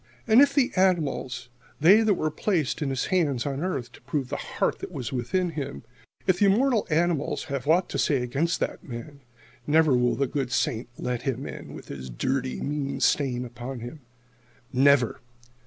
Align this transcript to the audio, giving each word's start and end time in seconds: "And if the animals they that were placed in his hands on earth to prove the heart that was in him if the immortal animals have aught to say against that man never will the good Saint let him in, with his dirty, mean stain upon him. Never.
"And 0.25 0.41
if 0.41 0.55
the 0.55 0.71
animals 0.75 1.49
they 1.79 2.01
that 2.01 2.15
were 2.15 2.31
placed 2.31 2.81
in 2.81 2.89
his 2.89 3.05
hands 3.13 3.45
on 3.45 3.59
earth 3.63 3.91
to 3.91 4.01
prove 4.01 4.29
the 4.29 4.35
heart 4.35 4.79
that 4.79 4.91
was 4.91 5.11
in 5.31 5.51
him 5.51 5.83
if 6.25 6.39
the 6.39 6.47
immortal 6.47 6.87
animals 6.89 7.43
have 7.53 7.67
aught 7.67 7.87
to 7.89 7.99
say 7.99 8.23
against 8.23 8.59
that 8.61 8.83
man 8.83 9.21
never 9.67 9.95
will 9.95 10.15
the 10.15 10.25
good 10.25 10.51
Saint 10.51 10.89
let 10.97 11.21
him 11.21 11.45
in, 11.45 11.75
with 11.75 11.89
his 11.89 12.09
dirty, 12.09 12.61
mean 12.61 12.99
stain 12.99 13.45
upon 13.45 13.81
him. 13.81 13.99
Never. 14.73 15.21